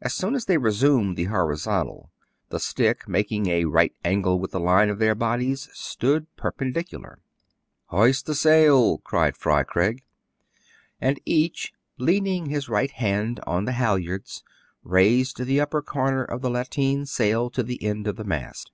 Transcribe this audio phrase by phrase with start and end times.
[0.00, 2.10] As soon as they resumed the horizontal,
[2.48, 7.20] the stick, making a right angle with the line of their bodies, stood perpen dicularly."
[7.92, 10.02] Hoist the sail!'' cried Fry Craig.
[11.00, 14.42] And each, leaning his right hand on the hal yards,
[14.82, 18.72] raised the upper corner of the lateen sail to the end of the mast.